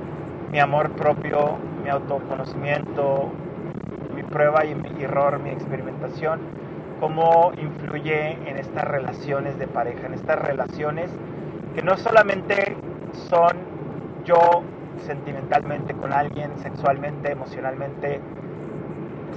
mi 0.51 0.59
amor 0.59 0.91
propio, 0.91 1.57
mi 1.83 1.89
autoconocimiento, 1.89 3.31
mi 4.15 4.23
prueba 4.23 4.65
y 4.65 4.75
mi 4.75 5.03
error, 5.03 5.39
mi 5.39 5.51
experimentación, 5.51 6.41
cómo 7.01 7.53
influye 7.57 8.33
en 8.49 8.57
estas 8.57 8.85
relaciones 8.85 9.59
de 9.59 9.69
pareja, 9.69 10.07
en 10.07 10.15
estas 10.15 10.39
relaciones 10.41 11.11
que 11.75 11.83
no 11.83 11.97
solamente 11.97 12.77
son 13.29 13.57
yo 14.25 14.63
sentimentalmente 15.07 15.95
con 15.95 16.13
alguien, 16.13 16.51
sexualmente, 16.63 17.33
emocionalmente, 17.33 18.21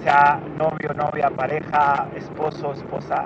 sea 0.03 0.39
novio, 0.57 0.93
novia, 0.95 1.29
pareja, 1.29 2.07
esposo, 2.15 2.73
esposa, 2.73 3.25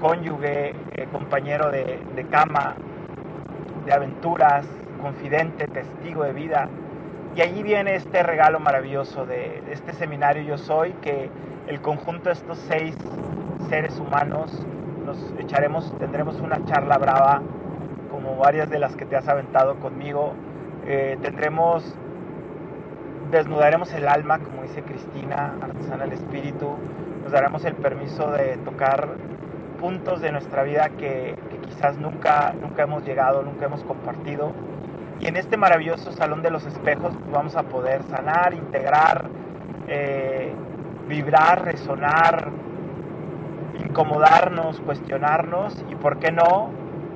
cónyuge, 0.00 0.74
eh, 0.92 1.06
compañero 1.12 1.70
de, 1.70 2.26
cama, 2.30 2.74
de 3.84 3.92
aventuras, 3.92 4.66
confidente, 5.00 5.66
testigo 5.66 6.24
de 6.24 6.32
vida. 6.32 6.68
Y 7.36 7.40
allí 7.40 7.62
viene 7.62 7.94
este 7.94 8.22
regalo 8.22 8.60
maravilloso 8.60 9.26
de, 9.26 9.62
de 9.64 9.72
este 9.72 9.92
seminario 9.92 10.42
Yo 10.42 10.58
Soy, 10.58 10.92
que 11.02 11.30
el 11.66 11.80
conjunto 11.80 12.24
de 12.24 12.32
estos 12.32 12.58
seis 12.68 12.96
seres 13.68 13.98
humanos 13.98 14.50
nos 15.04 15.18
echaremos, 15.38 15.96
tendremos 15.98 16.40
una 16.40 16.64
charla 16.66 16.98
brava, 16.98 17.42
como 18.10 18.36
varias 18.36 18.68
de 18.70 18.78
las 18.78 18.94
que 18.94 19.06
te 19.06 19.16
has 19.16 19.26
aventado 19.28 19.76
conmigo, 19.76 20.34
eh, 20.86 21.18
tendremos, 21.22 21.84
desnudaremos 23.30 23.92
el 23.92 24.08
alma, 24.08 24.38
como 24.38 24.62
dice 24.62 24.82
Cristina, 24.82 25.54
artesana 25.60 26.04
del 26.04 26.14
espíritu, 26.14 26.76
nos 27.22 27.32
daremos 27.32 27.64
el 27.64 27.74
permiso 27.74 28.30
de 28.30 28.56
tocar 28.58 29.08
puntos 29.80 30.20
de 30.20 30.32
nuestra 30.32 30.62
vida 30.62 30.90
que, 30.90 31.36
quizás 31.62 31.96
nunca, 31.96 32.54
nunca 32.60 32.82
hemos 32.82 33.04
llegado, 33.04 33.42
nunca 33.42 33.66
hemos 33.66 33.82
compartido. 33.84 34.52
Y 35.20 35.26
en 35.26 35.36
este 35.36 35.56
maravilloso 35.56 36.12
salón 36.12 36.42
de 36.42 36.50
los 36.50 36.66
espejos 36.66 37.14
pues, 37.16 37.30
vamos 37.30 37.56
a 37.56 37.62
poder 37.62 38.02
sanar, 38.04 38.54
integrar, 38.54 39.26
eh, 39.86 40.52
vibrar, 41.08 41.64
resonar, 41.64 42.50
incomodarnos, 43.84 44.80
cuestionarnos 44.80 45.84
y, 45.90 45.94
¿por 45.94 46.18
qué 46.18 46.32
no?, 46.32 46.70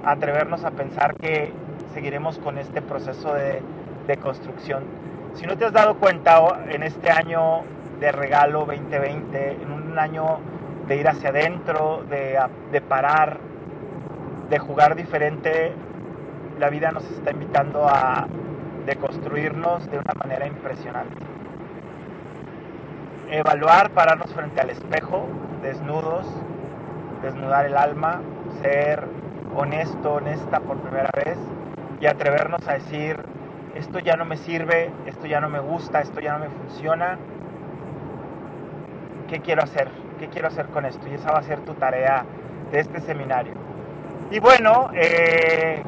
atrevernos 0.05 0.65
a 0.65 0.71
pensar 0.71 1.15
que 1.15 1.53
seguiremos 1.97 2.39
con 2.41 2.59
este 2.59 2.83
proceso 2.83 3.33
de, 3.33 3.63
construcción. 4.19 4.85
Si 5.35 5.47
no 5.47 5.57
te 5.57 5.65
has 5.65 5.73
dado 5.73 5.95
cuenta, 5.95 6.39
en 6.69 6.83
este 6.83 7.11
año 7.11 7.63
de 7.99 8.13
regalo 8.13 8.67
2020, 8.67 9.53
en 9.63 9.73
un 9.73 9.99
año 9.99 10.39
de 10.87 10.97
ir 10.97 11.09
hacia 11.09 11.31
adentro, 11.31 12.05
de, 12.11 12.39
de 12.71 12.81
parar, 12.83 13.39
de 14.51 14.59
jugar 14.59 14.95
diferente, 14.95 15.73
la 16.61 16.69
vida 16.69 16.91
nos 16.93 17.05
está 17.05 17.31
invitando 17.31 17.89
a 17.89 18.27
deconstruirnos 18.85 19.91
de 19.91 19.99
una 19.99 20.13
manera 20.23 20.47
impresionante. 20.47 21.17
Evaluar, 23.31 23.89
pararnos 23.91 24.35
frente 24.35 24.61
al 24.61 24.69
espejo, 24.69 25.27
desnudos, 25.63 26.27
desnudar 27.23 27.65
el 27.65 27.77
alma, 27.79 28.21
ser 28.61 29.03
honesto, 29.57 30.13
honesta 30.13 30.61
por 30.61 30.77
primera 30.77 31.09
vez 31.25 31.39
y 32.01 32.07
atrevernos 32.07 32.67
a 32.69 32.75
decir, 32.75 33.17
esto 33.75 33.99
ya 33.99 34.17
no 34.17 34.25
me 34.25 34.37
sirve, 34.37 34.91
esto 35.07 35.27
ya 35.27 35.41
no 35.41 35.49
me 35.49 35.61
gusta, 35.61 36.01
esto 36.01 36.21
ya 36.21 36.33
no 36.35 36.41
me 36.41 36.49
funciona, 36.49 37.19
¿qué 39.29 39.41
quiero 39.41 39.63
hacer? 39.63 39.89
¿Qué 40.19 40.29
quiero 40.29 40.49
hacer 40.49 40.67
con 40.67 40.87
esto? 40.87 41.07
Y 41.09 41.15
esa 41.15 41.33
va 41.33 41.39
a 41.39 41.43
ser 41.43 41.61
tu 41.61 41.75
tarea 41.75 42.25
de 42.73 42.81
este 42.81 43.01
seminario. 43.01 43.53
Y 44.31 44.41
bueno, 44.41 44.91
eh, 44.95 45.83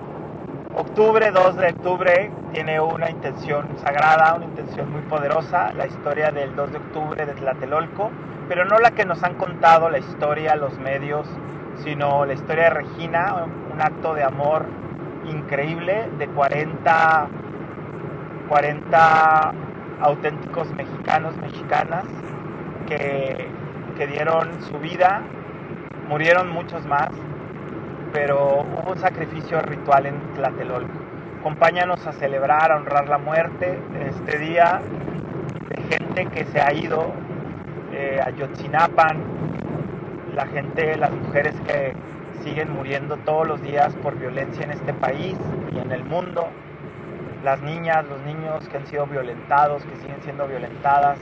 octubre, 0.75 1.31
2 1.31 1.57
de 1.57 1.69
octubre, 1.69 2.31
tiene 2.53 2.81
una 2.81 3.11
intención 3.11 3.67
sagrada, 3.83 4.35
una 4.35 4.45
intención 4.45 4.93
muy 4.93 5.01
poderosa, 5.03 5.73
la 5.73 5.87
historia 5.87 6.31
del 6.31 6.55
2 6.55 6.73
de 6.73 6.79
octubre 6.79 7.27
de 7.27 7.33
Tlatelolco, 7.33 8.11
pero 8.49 8.65
no 8.65 8.79
la 8.79 8.91
que 8.93 9.05
nos 9.05 9.23
han 9.23 9.35
contado 9.35 9.91
la 9.91 9.99
historia, 9.99 10.55
los 10.57 10.79
medios, 10.79 11.27
sino 11.85 12.25
la 12.25 12.35
historia 12.35 12.65
de 12.65 12.71
Regina, 12.71 13.45
un 13.73 13.81
acto 13.81 14.15
de 14.15 14.25
amor 14.25 14.67
increíble 15.31 16.09
de 16.19 16.27
40, 16.29 17.29
40 18.49 19.53
auténticos 20.01 20.71
mexicanos, 20.75 21.37
mexicanas, 21.39 22.05
que, 22.87 23.49
que 23.97 24.07
dieron 24.07 24.63
su 24.71 24.79
vida, 24.79 25.23
murieron 26.09 26.51
muchos 26.51 26.85
más, 26.87 27.11
pero 28.13 28.63
hubo 28.63 28.93
un 28.93 28.99
sacrificio 28.99 29.61
ritual 29.61 30.07
en 30.07 30.19
Tlatelolco. 30.35 30.93
Acompáñanos 31.41 32.07
a 32.07 32.13
celebrar, 32.13 32.73
a 32.73 32.77
honrar 32.77 33.09
la 33.09 33.19
muerte 33.19 33.79
de 33.93 34.09
este 34.09 34.39
día 34.39 34.81
de 35.69 35.83
gente 35.83 36.27
que 36.27 36.45
se 36.47 36.61
ha 36.61 36.73
ido 36.73 37.13
eh, 37.93 38.21
a 38.25 38.31
Yotzinapan, 38.31 39.19
la 40.35 40.47
gente, 40.47 40.97
las 40.97 41.11
mujeres 41.11 41.55
que 41.67 41.95
siguen 42.43 42.73
muriendo 42.73 43.17
todos 43.19 43.47
los 43.47 43.63
días 43.63 43.95
por 44.03 44.19
violencia 44.19 44.65
en 44.65 44.73
este 44.73 44.93
país 44.93 45.37
y 45.73 45.79
en 45.79 45.93
el 45.93 46.05
mundo, 46.05 46.49
las 47.45 47.61
niñas, 47.63 48.05
los 48.07 48.21
niños 48.23 48.69
que 48.69 48.77
han 48.79 48.87
sido 48.87 49.07
violentados, 49.07 49.83
que 49.85 49.97
siguen 49.97 50.21
siendo 50.23 50.47
violentadas, 50.47 51.19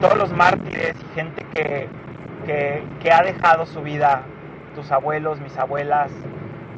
todos 0.00 0.16
los 0.16 0.32
mártires 0.32 0.94
y 1.00 1.14
gente 1.14 1.46
que, 1.54 1.88
que, 2.44 2.82
que 3.02 3.12
ha 3.12 3.22
dejado 3.22 3.66
su 3.66 3.82
vida, 3.82 4.22
tus 4.74 4.92
abuelos, 4.92 5.40
mis 5.40 5.56
abuelas, 5.56 6.10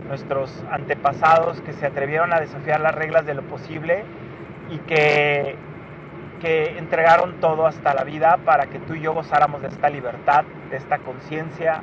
nuestros 0.08 0.52
antepasados 0.70 1.60
que 1.60 1.72
se 1.72 1.86
atrevieron 1.86 2.32
a 2.32 2.40
desafiar 2.40 2.80
las 2.80 2.94
reglas 2.94 3.26
de 3.26 3.34
lo 3.34 3.42
posible 3.42 4.04
y 4.70 4.78
que, 4.78 5.56
que 6.40 6.78
entregaron 6.78 7.40
todo 7.40 7.66
hasta 7.66 7.94
la 7.94 8.04
vida 8.04 8.38
para 8.44 8.66
que 8.66 8.78
tú 8.78 8.94
y 8.94 9.00
yo 9.00 9.12
gozáramos 9.12 9.62
de 9.62 9.68
esta 9.68 9.90
libertad, 9.90 10.44
de 10.70 10.76
esta 10.76 10.98
conciencia 10.98 11.82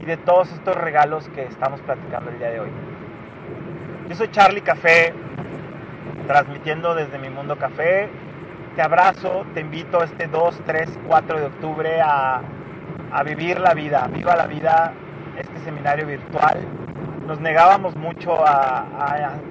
y 0.00 0.06
de 0.06 0.16
todos 0.16 0.50
estos 0.52 0.76
regalos 0.76 1.28
que 1.34 1.44
estamos 1.44 1.80
platicando 1.80 2.30
el 2.30 2.38
día 2.38 2.50
de 2.50 2.60
hoy. 2.60 2.70
Yo 4.08 4.14
soy 4.16 4.30
Charlie 4.30 4.62
Café, 4.62 5.12
transmitiendo 6.26 6.94
desde 6.94 7.18
mi 7.18 7.28
mundo 7.28 7.56
café. 7.56 8.08
Te 8.76 8.82
abrazo, 8.82 9.44
te 9.52 9.60
invito 9.60 10.02
este 10.02 10.26
2, 10.26 10.62
3, 10.64 10.88
4 11.06 11.38
de 11.40 11.46
octubre 11.46 12.00
a, 12.00 12.40
a 13.12 13.22
vivir 13.24 13.60
la 13.60 13.74
vida, 13.74 14.08
viva 14.12 14.36
la 14.36 14.46
vida, 14.46 14.92
este 15.36 15.58
seminario 15.64 16.06
virtual. 16.06 16.58
Nos 17.26 17.40
negábamos 17.40 17.96
mucho 17.96 18.44
a, 18.44 18.86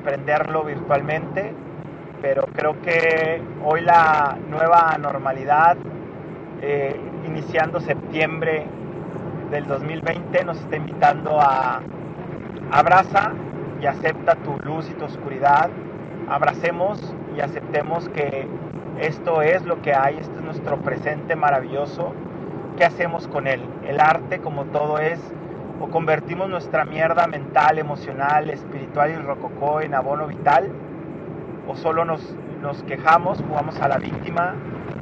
aprenderlo 0.01 0.63
virtualmente, 0.63 1.53
pero 2.22 2.44
creo 2.53 2.82
que 2.82 3.41
hoy 3.63 3.82
la 3.82 4.38
nueva 4.50 4.98
normalidad, 5.00 5.77
eh, 6.62 7.00
iniciando 7.25 7.79
septiembre 7.79 8.65
del 9.50 9.65
2020, 9.65 10.44
nos 10.46 10.58
está 10.58 10.75
invitando 10.75 11.39
a 11.41 11.82
abraza 12.72 13.32
y 13.82 13.86
acepta 13.88 14.36
tu 14.36 14.58
luz 14.60 14.89
y 14.89 14.94
tu 14.94 15.06
oscuridad. 15.06 15.70
Abracemos 16.29 17.13
y 17.36 17.41
aceptemos 17.41 18.08
que 18.10 18.48
esto 19.00 19.41
es 19.41 19.65
lo 19.65 19.82
que 19.82 19.94
hay, 19.94 20.18
este 20.18 20.36
es 20.36 20.44
nuestro 20.44 20.77
presente 20.77 21.36
maravilloso. 21.36 22.13
¿Qué 22.77 22.86
hacemos 22.86 23.27
con 23.27 23.48
él? 23.48 23.62
El 23.88 24.00
arte, 24.00 24.39
como 24.39 24.65
todo 24.65 25.00
es, 25.00 25.20
o 25.82 25.88
convertimos 25.88 26.50
nuestra 26.50 26.86
mierda 26.86 27.25
mental, 27.27 27.79
emocional, 27.79 28.50
espiritual 28.50 29.12
y 29.12 29.15
rococó 29.15 29.82
en 29.82 29.96
abono 29.96 30.27
vital, 30.27 30.70
o 31.68 31.75
solo 31.75 32.06
nos, 32.06 32.36
nos 32.62 32.84
quejamos, 32.84 33.41
jugamos 33.41 33.79
a 33.79 33.88
la 33.88 33.98
víctima 33.98 34.56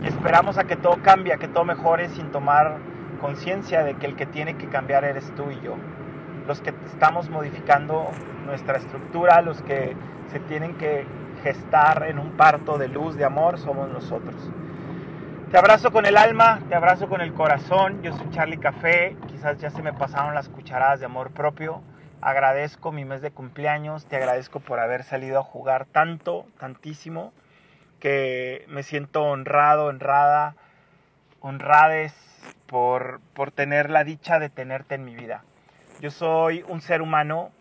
y 0.04 0.08
esperamos 0.08 0.58
a 0.58 0.64
que 0.64 0.76
todo 0.76 0.98
cambie, 1.02 1.34
a 1.34 1.38
que 1.38 1.48
todo 1.48 1.66
mejore 1.66 2.10
sin 2.10 2.32
tomar 2.32 2.78
conciencia 3.18 3.84
de 3.84 3.96
que 3.96 4.06
el 4.06 4.16
que 4.16 4.26
tiene 4.26 4.58
que 4.58 4.68
cambiar 4.68 5.04
eres 5.04 5.30
tú 5.36 5.52
y 5.52 5.60
yo. 5.62 5.76
Los 6.48 6.62
que 6.62 6.74
estamos 6.86 7.30
modificando 7.30 8.10
nuestra 8.46 8.78
estructura, 8.78 9.42
los 9.42 9.62
que 9.62 9.96
se 10.32 10.40
tienen 10.40 10.76
que 10.76 11.06
gestar 11.44 12.06
en 12.08 12.20
un 12.20 12.32
parto 12.32 12.78
de 12.78 12.88
luz, 12.88 13.16
de 13.16 13.26
amor, 13.26 13.60
somos 13.60 13.90
nosotros. 13.90 14.36
Te 15.52 15.58
abrazo 15.58 15.92
con 15.92 16.06
el 16.06 16.18
alma, 16.18 16.60
te 16.68 16.76
abrazo 16.76 17.08
con 17.08 17.22
el 17.22 17.34
corazón. 17.34 18.02
Yo 18.02 18.12
soy 18.14 18.30
Charlie 18.32 18.58
Café. 18.58 19.16
Quizás 19.28 19.58
ya 19.60 19.70
se 19.70 19.82
me 19.82 19.94
pasaron 19.94 20.36
las 20.36 20.50
cucharadas 20.50 21.00
de 21.00 21.06
amor 21.06 21.32
propio. 21.32 21.82
Agradezco 22.20 22.92
mi 22.92 23.06
mes 23.06 23.22
de 23.22 23.32
cumpleaños. 23.32 24.06
Te 24.08 24.18
agradezco 24.18 24.60
por 24.60 24.80
haber 24.80 25.04
salido 25.04 25.40
a 25.40 25.44
jugar 25.44 25.86
tanto, 25.86 26.46
tantísimo, 26.60 27.32
que 28.02 28.66
me 28.68 28.84
siento 28.84 29.24
honrado, 29.24 29.86
honrada, 29.86 30.56
honrades 31.40 32.27
por, 32.68 33.22
por 33.34 33.52
tener 33.52 33.90
la 33.90 34.04
dicha 34.04 34.40
de 34.40 34.50
tenerte 34.50 34.96
en 34.96 35.06
mi 35.06 35.16
vida. 35.16 35.44
Yo 36.00 36.12
soy 36.12 36.64
un 36.68 36.82
ser 36.82 37.02
humano. 37.02 37.52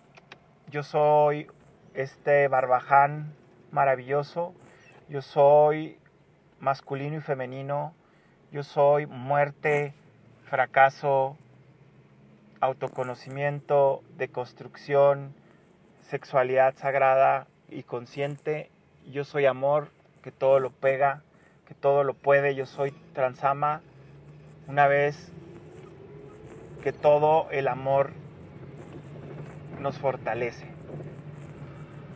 Yo 0.69 0.83
soy 0.83 1.47
este 1.95 2.49
barbaján 2.49 3.33
maravilloso. 3.71 4.55
Yo 5.09 5.23
soy 5.23 5.99
masculino 6.61 7.17
y 7.17 7.21
femenino. 7.21 7.95
Yo 8.53 8.63
soy 8.63 9.07
muerte, 9.07 9.95
fracaso, 10.45 11.37
autoconocimiento, 12.61 14.03
deconstrucción, 14.17 15.35
sexualidad 16.03 16.75
sagrada 16.77 17.47
y 17.69 17.83
consciente. 17.83 18.71
Yo 19.11 19.25
soy 19.25 19.47
amor, 19.47 19.89
que 20.23 20.33
todo 20.33 20.61
lo 20.61 20.71
pega, 20.71 21.23
que 21.67 21.75
todo 21.75 22.05
lo 22.05 22.15
puede. 22.15 22.55
Yo 22.55 22.67
soy 22.67 22.93
transama. 23.15 23.81
Una 24.69 24.89
vez 24.89 25.33
que 26.83 26.93
todo 26.93 27.47
el 27.53 27.69
amor 27.69 28.11
nos 29.81 29.97
fortalece. 29.99 30.67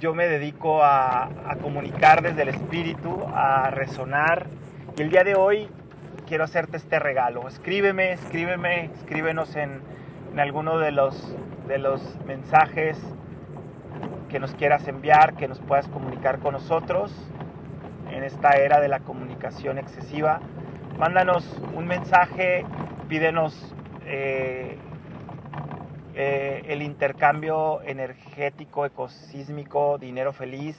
Yo 0.01 0.15
me 0.15 0.27
dedico 0.27 0.83
a, 0.83 1.29
comunicar 1.63 2.23
desde 2.23 2.43
el 2.43 2.49
espíritu, 2.49 3.25
a 3.33 3.71
resonar. 3.71 4.47
Y 4.97 5.03
el 5.03 5.11
día 5.11 5.23
de 5.23 5.37
hoy 5.37 5.69
quiero 6.27 6.43
hacerte 6.43 6.77
este 6.77 6.99
regalo. 6.99 7.47
Escríbeme, 7.47 8.13
escríbeme, 8.13 8.91
escríbenos 8.97 9.55
en, 9.55 9.81
en 10.33 10.41
alguno 10.41 10.79
de 10.79 10.91
los, 10.91 11.37
de 11.69 11.79
los 11.79 12.03
mensajes 12.27 12.99
que 14.29 14.41
nos 14.41 14.55
quieras 14.55 14.89
enviar, 14.89 15.35
que 15.35 15.47
nos 15.47 15.61
puedas 15.61 15.87
comunicar 15.87 16.41
con 16.41 16.55
nosotros 16.55 17.13
en 18.11 18.25
esta 18.25 18.51
era 18.57 18.81
de 18.81 18.89
la 18.89 19.01
comunicación 19.01 19.79
excesiva. 19.79 20.41
Mándanos 21.01 21.47
un 21.75 21.87
mensaje, 21.87 22.63
pídenos 23.09 23.75
eh, 24.05 24.77
eh, 26.15 26.63
el 26.67 26.83
intercambio 26.83 27.81
energético, 27.81 28.85
ecosísmico, 28.85 29.97
dinero 29.97 30.35
feliz, 30.35 30.77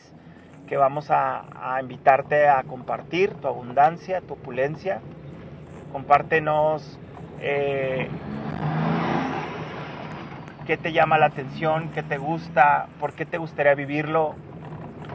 que 0.68 0.78
vamos 0.78 1.08
a, 1.10 1.80
invitarte 1.82 2.48
a 2.48 2.62
compartir 2.62 3.34
tu 3.34 3.48
abundancia, 3.48 4.22
tu 4.22 4.36
opulencia. 4.36 5.02
Compártenos 5.92 7.00
eh, 7.40 8.08
qué 10.68 10.78
te 10.78 10.94
llama 10.94 11.18
la 11.18 11.26
atención, 11.26 11.90
qué 11.96 12.04
te 12.04 12.20
gusta, 12.20 12.90
por 13.00 13.14
qué 13.14 13.26
te 13.26 13.40
gustaría 13.40 13.74
vivirlo. 13.74 14.36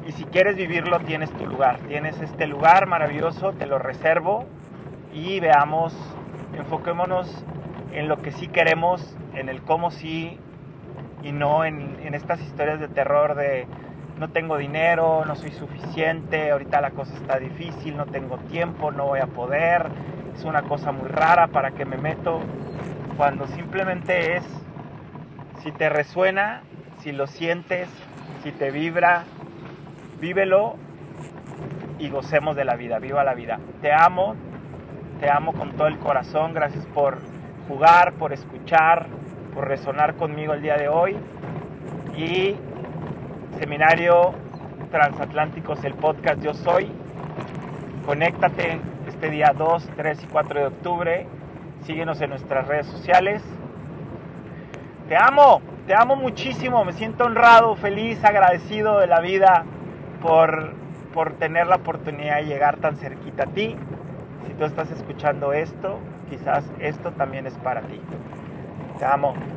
Y 0.04 0.10
si 0.10 0.24
quieres 0.24 0.56
vivirlo, 0.56 0.98
tienes 0.98 1.30
tu 1.30 1.46
lugar. 1.46 1.78
Tienes 1.86 2.20
este 2.20 2.48
lugar 2.48 2.86
maravilloso, 2.86 3.52
te 3.52 3.66
lo 3.66 3.78
reservo 3.78 4.46
y 5.16 5.40
veamos, 5.40 5.94
enfoquémonos 6.56 7.42
en 7.92 8.06
lo 8.06 8.18
que 8.18 8.32
sí 8.32 8.48
queremos, 8.48 9.16
en 9.34 9.48
el 9.48 9.62
cómo 9.62 9.90
sí 9.90 10.38
y 11.22 11.32
no 11.32 11.64
en, 11.64 11.96
en, 12.04 12.14
estas 12.14 12.40
historias 12.42 12.78
de 12.80 12.88
terror 12.88 13.34
de 13.34 13.66
no 14.18 14.28
tengo 14.28 14.58
dinero, 14.58 15.24
no 15.26 15.34
soy 15.34 15.50
suficiente, 15.52 16.50
ahorita 16.50 16.82
la 16.82 16.90
cosa 16.90 17.14
está 17.14 17.38
difícil, 17.38 17.96
no 17.96 18.04
tengo 18.06 18.36
tiempo, 18.50 18.90
no 18.90 19.06
voy 19.06 19.20
a 19.20 19.26
poder, 19.26 19.86
es 20.36 20.44
una 20.44 20.62
cosa 20.62 20.92
muy 20.92 21.08
rara 21.08 21.48
para 21.48 21.70
que 21.70 21.86
me 21.86 21.96
meto, 21.96 22.40
cuando 23.16 23.46
simplemente 23.48 24.36
es, 24.36 24.44
si 25.62 25.72
te 25.72 25.88
resuena, 25.88 26.62
si 27.00 27.12
lo 27.12 27.26
sientes, 27.26 27.88
si 28.42 28.52
te 28.52 28.70
vibra, 28.70 29.24
vívelo 30.20 30.76
y 31.98 32.10
gocemos 32.10 32.54
de 32.56 32.64
la 32.64 32.76
vida, 32.76 32.98
viva 32.98 33.24
la 33.24 33.34
vida. 33.34 33.58
Te 33.80 33.92
amo, 33.92 34.34
te 35.20 35.30
amo 35.30 35.52
con 35.52 35.72
todo 35.72 35.86
el 35.88 35.98
corazón, 35.98 36.52
gracias 36.52 36.84
por 36.86 37.18
jugar, 37.68 38.12
por 38.14 38.32
escuchar, 38.32 39.06
por 39.54 39.66
resonar 39.66 40.14
conmigo 40.14 40.52
el 40.52 40.62
día 40.62 40.76
de 40.76 40.88
hoy. 40.88 41.16
Y 42.16 42.56
Seminario 43.58 44.34
Transatlánticos, 44.90 45.82
el 45.84 45.94
podcast 45.94 46.42
Yo 46.42 46.54
Soy. 46.54 46.90
Conéctate 48.04 48.78
este 49.08 49.30
día 49.30 49.52
2, 49.56 49.90
3 49.96 50.24
y 50.24 50.26
4 50.26 50.60
de 50.60 50.66
octubre. 50.66 51.26
Síguenos 51.84 52.20
en 52.20 52.30
nuestras 52.30 52.66
redes 52.68 52.86
sociales. 52.86 53.42
Te 55.08 55.16
amo, 55.16 55.62
te 55.86 55.94
amo 55.94 56.16
muchísimo. 56.16 56.84
Me 56.84 56.92
siento 56.92 57.24
honrado, 57.24 57.76
feliz, 57.76 58.22
agradecido 58.24 58.98
de 59.00 59.06
la 59.06 59.20
vida 59.20 59.64
por, 60.20 60.74
por 61.14 61.34
tener 61.34 61.66
la 61.66 61.76
oportunidad 61.76 62.36
de 62.36 62.44
llegar 62.44 62.76
tan 62.76 62.96
cerquita 62.96 63.44
a 63.44 63.46
ti. 63.46 63.76
Si 64.46 64.54
tú 64.54 64.64
estás 64.64 64.90
escuchando 64.90 65.52
esto, 65.52 66.08
quizás 66.24 66.72
esto 66.78 67.12
también 67.12 67.46
es 67.46 67.58
para 67.58 67.86
ti. 67.88 68.00
Te 68.98 69.04
amo. 69.06 69.55